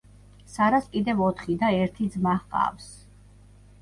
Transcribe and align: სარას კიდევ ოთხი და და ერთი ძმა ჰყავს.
სარას 0.53 0.87
კიდევ 0.95 1.21
ოთხი 1.27 1.57
და 1.59 1.71
და 1.75 1.83
ერთი 1.83 2.07
ძმა 2.17 2.37
ჰყავს. 2.41 2.89